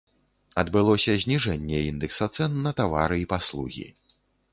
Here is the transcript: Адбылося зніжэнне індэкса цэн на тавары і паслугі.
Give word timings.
Адбылося 0.61 1.11
зніжэнне 1.23 1.77
індэкса 1.89 2.25
цэн 2.37 2.57
на 2.65 2.73
тавары 2.81 3.21
і 3.25 3.29
паслугі. 3.35 3.87